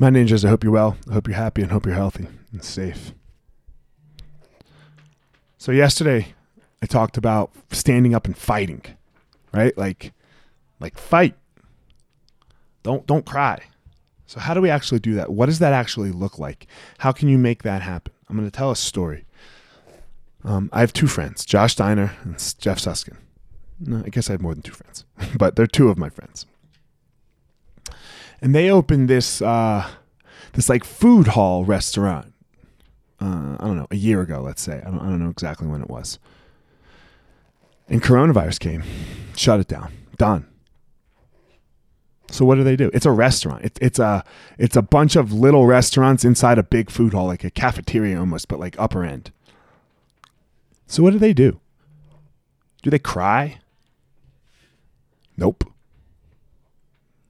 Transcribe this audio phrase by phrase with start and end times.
[0.00, 0.96] My ninjas, I hope you're well.
[1.10, 3.12] I hope you're happy and hope you're healthy and safe.
[5.58, 6.34] So, yesterday
[6.80, 8.82] I talked about standing up and fighting,
[9.52, 9.76] right?
[9.76, 10.12] Like,
[10.78, 11.34] like fight.
[12.84, 13.60] Don't don't cry.
[14.26, 15.30] So how do we actually do that?
[15.32, 16.66] What does that actually look like?
[16.98, 18.12] How can you make that happen?
[18.28, 19.24] I'm going to tell a story.
[20.44, 23.16] Um, I have two friends, Josh Steiner and Jeff Suskin.
[23.80, 25.06] No, I guess I have more than two friends,
[25.38, 26.44] but they're two of my friends.
[28.40, 29.88] And they opened this uh,
[30.52, 32.32] this like food hall restaurant.
[33.20, 34.80] Uh, I don't know, a year ago, let's say.
[34.84, 36.20] I don't, I don't know exactly when it was.
[37.88, 38.84] And coronavirus came,
[39.34, 40.46] shut it down, done.
[42.30, 42.90] So what do they do?
[42.92, 43.64] It's a restaurant.
[43.64, 44.22] It's it's a
[44.58, 48.48] it's a bunch of little restaurants inside a big food hall, like a cafeteria almost,
[48.48, 49.32] but like upper end.
[50.86, 51.60] So what do they do?
[52.82, 53.60] Do they cry?
[55.36, 55.64] Nope.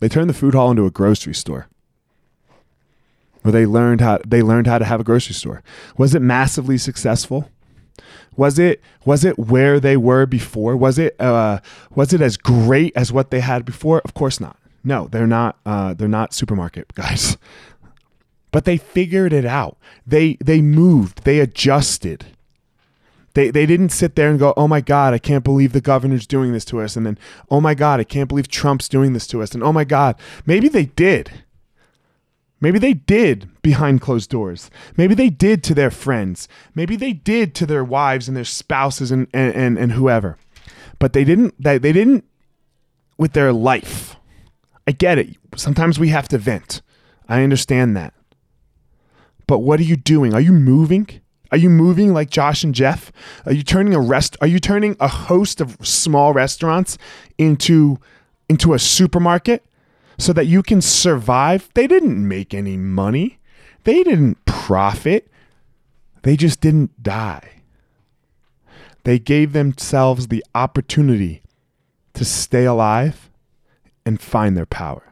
[0.00, 1.68] They turned the food hall into a grocery store.
[3.44, 5.62] Or they learned how they learned how to have a grocery store.
[5.96, 7.50] Was it massively successful?
[8.36, 10.76] Was it was it where they were before?
[10.76, 11.60] Was it uh,
[11.94, 14.02] was it as great as what they had before?
[14.04, 14.56] Of course not.
[14.84, 15.58] No, they're not.
[15.64, 17.36] Uh, they're not supermarket guys.
[18.52, 19.78] But they figured it out.
[20.06, 21.24] They they moved.
[21.24, 22.26] They adjusted.
[23.34, 26.26] They they didn't sit there and go, "Oh my God, I can't believe the governor's
[26.26, 27.18] doing this to us," and then,
[27.50, 30.16] "Oh my God, I can't believe Trump's doing this to us," and "Oh my God,
[30.46, 31.30] maybe they did."
[32.62, 34.70] Maybe they did behind closed doors.
[34.94, 36.46] Maybe they did to their friends.
[36.74, 40.36] Maybe they did to their wives and their spouses and and, and, and whoever.
[40.98, 42.24] But they didn't they, they didn't
[43.16, 44.16] with their life.
[44.86, 45.36] I get it.
[45.56, 46.82] Sometimes we have to vent.
[47.28, 48.12] I understand that.
[49.46, 50.34] But what are you doing?
[50.34, 51.08] Are you moving?
[51.52, 53.10] Are you moving like Josh and Jeff?
[53.44, 56.96] Are you turning a rest are you turning a host of small restaurants
[57.38, 57.98] into
[58.48, 59.64] into a supermarket
[60.18, 61.68] so that you can survive?
[61.74, 63.38] They didn't make any money.
[63.84, 65.28] They didn't profit.
[66.22, 67.62] They just didn't die.
[69.04, 71.42] They gave themselves the opportunity
[72.14, 73.30] to stay alive
[74.04, 75.09] and find their power.